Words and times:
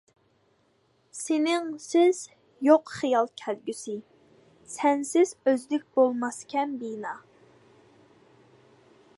سېنىڭسىز 1.17 2.21
يوق 2.69 2.89
خىيال 2.95 3.29
كەلگۈسى، 3.43 3.95
سەنسىز 4.77 5.37
ئۆزلۈك 5.45 5.87
بولماسكەن 5.99 6.77
بىنا. 6.85 7.17